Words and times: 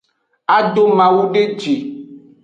A 0.55 0.57
do 0.73 0.83
mawu 0.97 1.23
de 1.33 1.43
ji. 1.59 1.75